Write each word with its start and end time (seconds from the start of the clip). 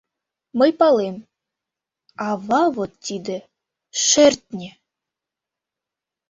Мый 0.59 0.71
палем: 0.79 1.17
ава 2.27 2.63
вот 2.75 2.91
тиде— 3.05 3.37
шӧртньӧ. 4.05 4.71